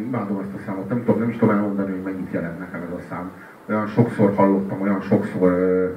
[0.00, 2.92] imádom ezt a számot, nem tudom, nem is tudom elmondani, hogy mennyit jelent nekem ez
[2.92, 3.30] a szám.
[3.68, 5.90] Olyan sokszor hallottam, olyan sokszor ö,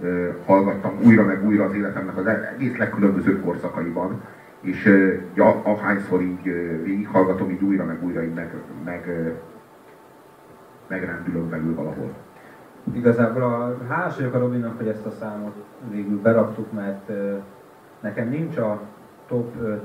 [0.00, 4.22] ö, hallgattam újra meg újra az életemnek az egész legkülönbözőbb korszakaiban,
[4.60, 5.14] és ö,
[5.62, 8.54] ahányszor így ö, végighallgatom, így újra meg újra így meg,
[8.84, 9.32] meg,
[10.88, 12.14] megrendülök belül valahol.
[12.92, 15.54] Igazából a, hálás vagyok a Robinnak, hogy ezt a számot
[15.90, 17.34] végül beraktuk, mert ö,
[18.00, 18.80] nekem nincs a
[19.28, 19.80] top 5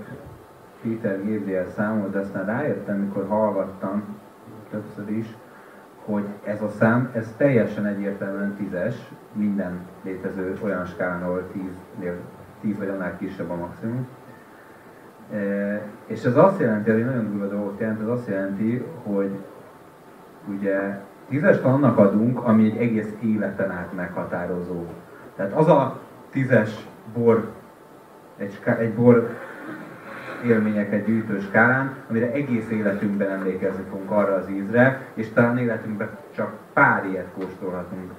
[0.82, 4.04] Peter Gabriel számot, de aztán rájöttem, mikor hallgattam
[4.70, 5.26] többször is,
[6.06, 8.96] hogy ez a szám, ez teljesen egyértelműen tízes,
[9.34, 12.10] minden létező olyan skálán, ahol tíz,
[12.62, 14.08] tíz vagy annál kisebb a maximum.
[15.34, 19.32] E, és ez azt jelenti, ez egy nagyon durva dolgot jelent, ez azt jelenti, hogy
[20.48, 24.86] ugye tízest annak adunk, ami egy egész életen át meghatározó.
[25.36, 27.50] Tehát az a tízes bor,
[28.38, 29.30] egy, egy bor
[30.46, 36.54] élményeket gyűjtő skálán, amire egész életünkben emlékezni fogunk arra az ízre, és talán életünkben csak
[36.74, 38.12] pár ilyet kóstolhatunk.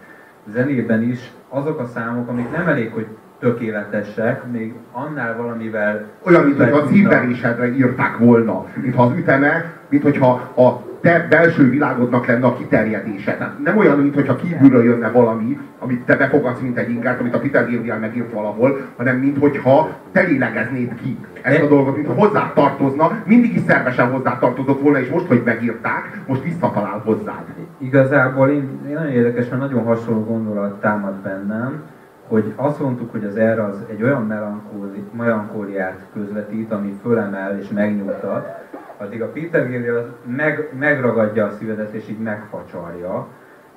[0.53, 3.06] Zenében is azok a számok, amik nem elég, hogy
[3.39, 6.09] tökéletesek, még annál valamivel...
[6.27, 11.70] Olyan, mint hogy a szívverésedre írták volna, mintha az üteme, mint hogyha a te belső
[11.70, 13.36] világodnak lenne a kiterjedése.
[13.36, 17.39] Tehát nem olyan, mintha kívülről jönne valami, amit te befogadsz, mint egy ingert, amit a
[17.39, 23.23] Peter Gabriel megírt valahol, hanem mintha te lélegeznéd ki ezt a dolgot, mintha hozzá tartozna,
[23.25, 27.45] mindig is szervesen hozzá tartozott volna, és most, hogy megírták, most visszatalál hozzád.
[27.78, 31.83] Igazából én, én nagyon érdekes, mert nagyon hasonló gondolat támad bennem,
[32.28, 37.69] hogy azt mondtuk, hogy az erre az egy olyan melankóli, melankóliát közvetít, ami fölemel és
[37.69, 38.61] megnyugtat,
[39.03, 43.28] addig a Peter Gabriel meg, megragadja a szívedet és így megfacsarja,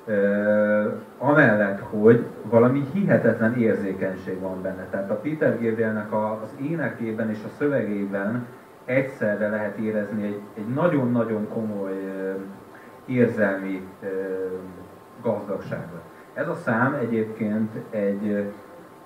[0.08, 4.86] Uh, amellett, hogy valami hihetetlen érzékenység van benne.
[4.90, 8.46] Tehát a Peter Gabrielnek a, az énekében és a szövegében
[8.84, 12.34] egyszerre lehet érezni egy, egy nagyon-nagyon komoly uh,
[13.06, 14.08] érzelmi uh,
[15.22, 16.02] gazdagságot.
[16.34, 18.52] Ez a szám egyébként egy,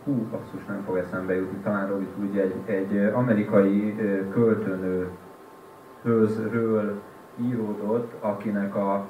[0.04, 3.97] hú, basszus, nem fog eszembe jutni, talán Robi tudja, egy, egy amerikai
[4.32, 5.09] költőnő
[6.03, 7.00] hőzről
[7.41, 9.06] íródott, akinek a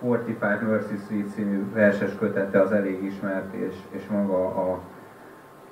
[0.00, 4.80] 45 Mercy Street című verses kötete az elég ismert, és, és maga a,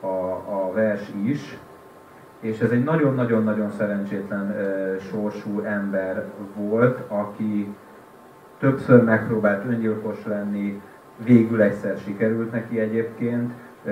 [0.07, 1.59] a, a vers is.
[2.41, 6.25] És ez egy nagyon-nagyon-nagyon szerencsétlen e, sorsú ember
[6.57, 7.75] volt, aki
[8.59, 10.83] többször megpróbált öngyilkos lenni,
[11.25, 13.53] végül egyszer sikerült neki egyébként.
[13.85, 13.91] E,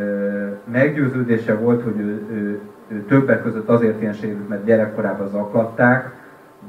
[0.65, 6.22] meggyőződése volt, hogy ő, ő, ő többek között azért ilyen sérült, mert gyerekkorában zaklatták,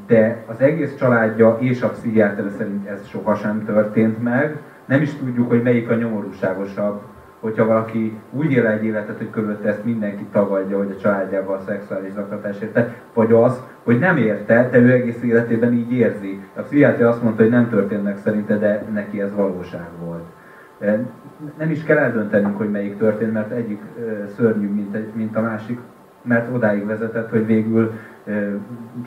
[0.08, 4.58] de az egész családja és a pszichiáter szerint ez sohasem történt meg.
[4.86, 7.02] Nem is tudjuk, hogy melyik a nyomorúságosabb,
[7.40, 11.64] hogyha valaki úgy él egy életet, hogy körülötte ezt mindenki tagadja, hogy a családjával a
[11.66, 16.40] szexuális zaklatás érte, vagy az, hogy nem érte, de ő egész életében így érzi.
[16.56, 20.24] A pszichiáter azt mondta, hogy nem történt meg szerinte, de neki ez valóság volt.
[21.58, 23.81] Nem is kell eldöntenünk, hogy melyik történt, mert egyik
[24.35, 25.80] szörnyű, mint, mint a másik,
[26.22, 27.91] mert odáig vezetett, hogy végül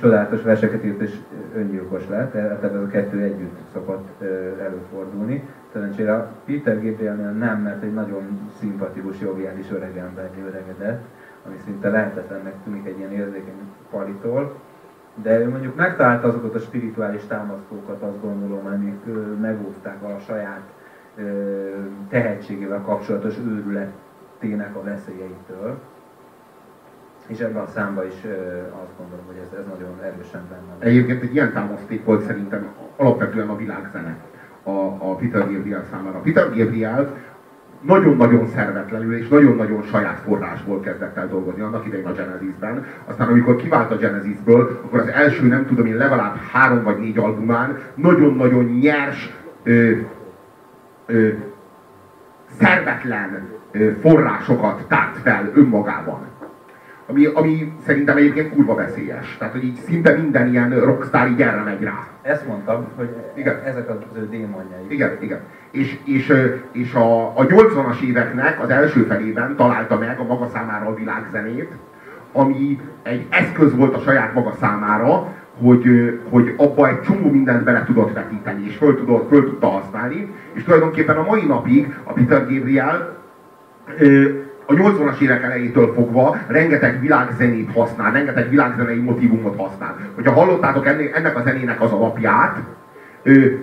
[0.00, 1.16] csodálatos verseket írt és
[1.54, 4.22] öngyilkos lett, tehát ez a kettő együtt szokott
[4.60, 5.48] előfordulni.
[5.72, 11.02] Szerencsére a Peter Gabrielnél nem, mert egy nagyon szimpatikus, joviális öregember öregedett,
[11.46, 13.60] ami szinte lehetetlennek tűnik egy ilyen érzékeny
[13.90, 14.54] palitól,
[15.22, 19.04] de ő mondjuk megtalálta azokat a spirituális támasztókat, azt gondolom, amik
[19.40, 20.72] megóvták a saját
[22.08, 25.78] tehetségével kapcsolatos őrületének a veszélyeitől
[27.26, 28.20] és ebben a számban is
[28.82, 30.88] azt gondolom, hogy ez, ez nagyon erősen benne van.
[30.88, 32.66] Egyébként egy ilyen támaszték volt szerintem
[32.96, 34.16] alapvetően a világzene
[34.62, 36.18] a, a Peter Gabriel számára.
[36.18, 37.14] Peter Gabriel
[37.80, 42.84] nagyon-nagyon szervetlenül és nagyon-nagyon saját forrásból kezdett el dolgozni annak idején a Genesisben.
[43.04, 47.18] Aztán amikor kivált a Genesisből, akkor az első nem tudom én legalább három vagy négy
[47.18, 49.90] albumán nagyon-nagyon nyers, ö,
[51.06, 51.28] ö,
[52.60, 56.20] szervetlen ö, forrásokat tárt fel önmagában
[57.06, 59.36] ami, ami szerintem egyébként kurva veszélyes.
[59.38, 62.06] Tehát, hogy így szinte minden ilyen rockstar így erre megy rá.
[62.22, 63.60] Ezt mondtam, hogy igen.
[63.64, 64.84] ezek az ő démonjai.
[64.88, 65.40] Igen, igen.
[65.70, 66.32] És, és,
[66.72, 71.72] és a, a 80-as éveknek az első felében találta meg a maga számára a világzenét,
[72.32, 75.84] ami egy eszköz volt a saját maga számára, hogy,
[76.28, 80.62] hogy abba egy csomó mindent bele tudott vetíteni, és föl, tudott, föl tudta használni, és
[80.62, 83.16] tulajdonképpen a mai napig a Peter Gabriel
[84.66, 89.96] a 80-as évek elejétől fogva rengeteg világzenét használ, rengeteg világzenei motivumot használ.
[90.14, 92.56] Hogyha hallottátok ennek, a zenének az alapját,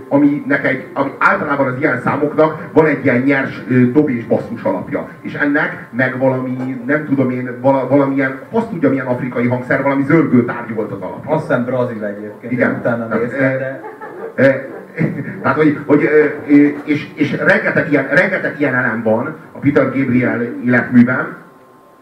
[0.08, 5.08] aminek egy, ami általában az ilyen számoknak van egy ilyen nyers dob és basszus alapja.
[5.22, 10.04] És ennek meg valami, nem tudom én, vala, valamilyen, azt tudja milyen afrikai hangszer, valami
[10.04, 11.32] zörgő tárgy volt az alapja.
[11.32, 12.52] Azt hiszem brazil egyébként.
[12.52, 12.76] Igen.
[12.80, 13.82] Utána néztem, de...
[15.42, 16.10] Tehát, hogy, hogy
[16.84, 21.38] és, és rengeteg, ilyen, rengeteg ilyen elem van a Peter Gabriel életműben,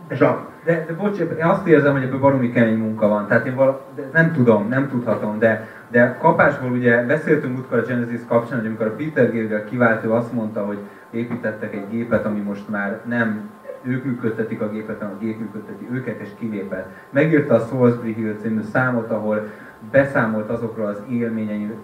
[0.09, 3.27] és a, de, de bocs, én azt érzem, hogy ebből baromi kemény munka van.
[3.27, 7.81] Tehát én vala, de nem tudom, nem tudhatom, de, de kapásból ugye beszéltünk múltkor a
[7.81, 10.77] Genesis kapcsán, hogy amikor a Peter Gabriel kiváltó azt mondta, hogy
[11.11, 13.49] építettek egy gépet, ami most már nem
[13.83, 16.87] ők működtetik a gépet, hanem a gép működteti őket, és kilépett.
[17.09, 19.47] Megírta a Salisbury Hill című számot, ahol
[19.91, 21.77] beszámolt azokról az élményeiről,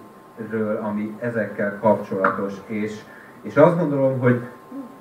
[0.81, 2.99] ami ezekkel kapcsolatos, és,
[3.41, 4.41] és azt gondolom, hogy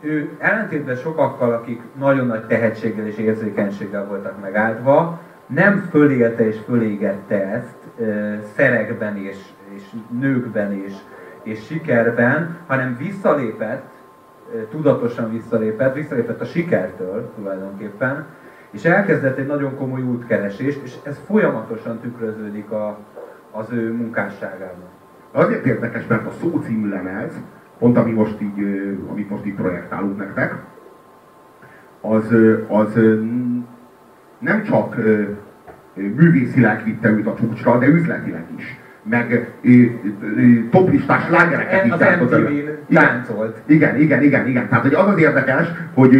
[0.01, 7.47] ő ellentétben sokakkal, akik nagyon nagy tehetséggel és érzékenységgel voltak megáldva, nem fölélte és fölégette
[7.47, 9.37] ezt e, szerekben és,
[9.75, 9.83] és
[10.19, 10.93] nőkben és,
[11.43, 13.85] és sikerben, hanem visszalépett,
[14.55, 18.27] e, tudatosan visszalépett, visszalépett a sikertől tulajdonképpen,
[18.71, 22.99] és elkezdett egy nagyon komoly útkeresést, és ez folyamatosan tükröződik a,
[23.51, 24.89] az ő munkásságában.
[25.31, 27.41] Azért érdekes, mert a szó című lemez,
[27.79, 30.55] pont ami most így, amit most így projektálunk nektek,
[32.01, 32.35] az,
[32.69, 32.95] az
[34.39, 34.97] nem csak
[35.95, 38.79] művészileg vitte őt a csúcsra, de üzletileg is
[39.11, 39.49] meg
[40.71, 43.57] toplistás lágereket is az táncolt.
[43.67, 44.69] Igen, igen, igen, igen.
[44.69, 46.11] Tehát hogy az az érdekes, hogy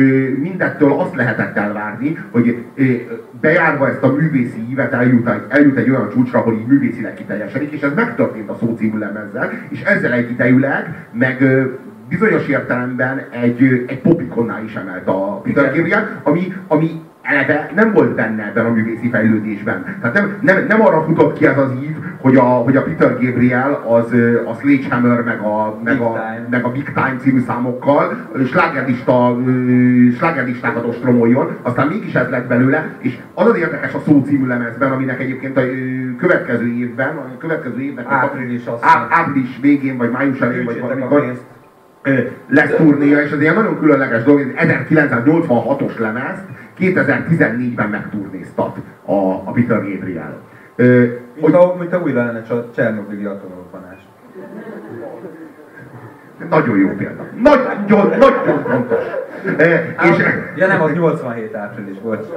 [0.41, 2.65] mindettől azt lehetett elvárni, hogy
[3.41, 7.81] bejárva ezt a művészi ívet eljut, eljut egy olyan csúcsra, ahol így művészileg kiteljesedik, és
[7.81, 11.45] ez megtörtént a szó című lemezzel, és ezzel egyidejűleg, meg
[12.09, 18.15] bizonyos értelemben egy, egy popikonná is emelt a Peter Gabriel, ami, ami eleve nem volt
[18.15, 19.97] benne ebben a művészi fejlődésben.
[20.01, 23.13] Tehát nem, nem, nem arra futott ki ez az ív, hogy a, hogy a Peter
[23.21, 24.13] Gabriel az
[24.47, 29.37] a Sledgehammer meg a, meg a, meg a Big Time című számokkal slágerlista,
[30.17, 34.93] slágerlistákat ostromoljon, aztán mégis ez lett belőle, és az az érdekes a szó című lemezben,
[34.93, 35.63] aminek egyébként a
[36.19, 41.37] következő évben, a következő évben, április, á, április végén, vagy május elején, vagy valamikor,
[42.49, 46.39] lesz turnéja, és ez ilyen nagyon különleges dolog, 1986-os lemez,
[46.79, 49.13] 2014-ben megturnéztat a,
[49.45, 50.41] a Peter Gabriel.
[50.77, 53.99] Mint, hogy, a, mint a új lenne a Csernobili atomrobbanás.
[56.51, 57.27] Nagyon jó példa.
[57.43, 59.05] Nagyon, nagyon fontos.
[59.57, 60.25] E, és,
[60.57, 62.33] ja nem, az 87 április volt.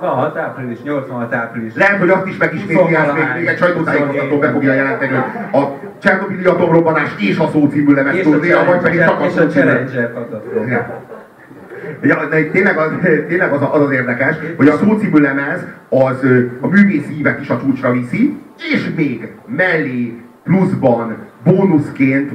[0.00, 1.74] 86 április, 86 április.
[1.74, 5.78] Lehet, hogy azt is megismétli, ezt még, még egy sajtótájékoztató be fogja jelenteni, hogy a
[5.98, 9.70] Csernobili atomrobbanás és a szó című lemez turnéja, vagy pedig csak a szó című.
[12.02, 12.92] Ja, de tényleg az,
[13.28, 16.24] tényleg az, az az érdekes, hogy a szócímű lemez az
[16.60, 18.36] a művészi ívet is a csúcsra viszi,
[18.72, 22.32] és még mellé pluszban, bónuszként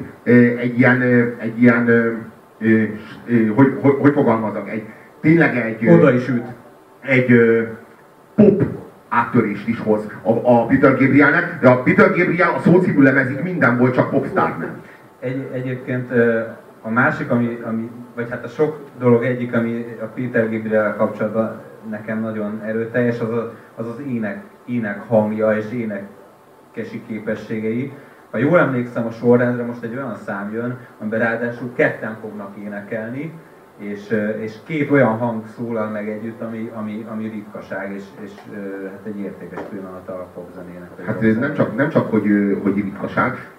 [0.59, 1.01] egy ilyen,
[1.39, 1.89] egy ilyen
[3.55, 4.83] hogy, hogy, hogy fogalmazok, egy,
[5.21, 5.89] tényleg egy...
[5.89, 6.43] Oda is üt.
[7.01, 7.31] Egy
[8.35, 8.63] pop
[9.09, 13.77] áttörést is hoz a, a Peter Gabrielnek, de a Peter Gabriel a szócímű lemezig minden
[13.77, 14.81] volt, csak popstar nem.
[15.19, 16.11] Egy, egyébként
[16.85, 21.61] a másik, ami, ami, vagy hát a sok dolog egyik, ami a Peter Gabriel kapcsolatban
[21.89, 27.93] nekem nagyon erőteljes, az a, az, az ének, ének hangja és énekesi képességei.
[28.31, 33.33] Ha jól emlékszem a sorrendre, most egy olyan szám jön, amiben ráadásul ketten fognak énekelni,
[33.77, 38.31] és, és két olyan hang szólal meg együtt, ami, ami, ami ritkaság, és, és
[38.91, 40.89] hát egy értékes pillanat a popzenének.
[41.05, 43.51] Hát ez nem csak, nem csak hogy, hogy ritkaság,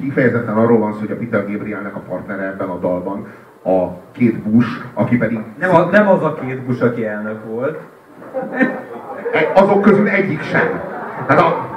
[0.00, 3.26] kifejezetten arról van szó, hogy a Peter Gabrielnek a partnere ebben a dalban
[3.64, 5.38] a két Bush, aki pedig...
[5.58, 7.78] Nem, a, nem az a két Bush, aki elnök volt.
[9.32, 10.80] E, azok közül egyik sem.
[11.26, 11.73] Tehát a,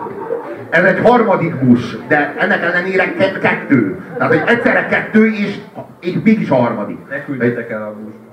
[0.70, 4.02] ez egy harmadik Bush, de ennek ellenére kettő.
[4.18, 5.58] Tehát, hogy egyszerre kettő, és,
[6.00, 6.98] és mégis a harmadik.
[7.10, 8.27] Ne küldjetek el a Bush